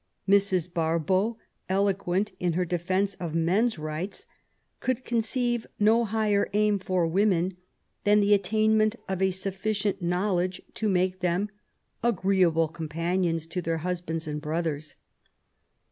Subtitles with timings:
[0.27, 0.67] Mrs.
[0.67, 1.35] Barbauld,
[1.69, 4.25] eloquent in her defence of men's rights,
[4.79, 7.55] could conceive no higher aim for women
[8.03, 11.49] than the attainment of sufficient know ledge to make them
[12.03, 14.95] agreeabh companions to their husbands and brothers.